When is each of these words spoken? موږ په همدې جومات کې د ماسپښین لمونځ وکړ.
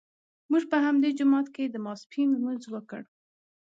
موږ 0.51 0.63
په 0.71 0.77
همدې 0.85 1.09
جومات 1.17 1.47
کې 1.55 1.63
د 1.69 1.75
ماسپښین 1.85 2.27
لمونځ 2.33 2.63
وکړ. 2.69 3.01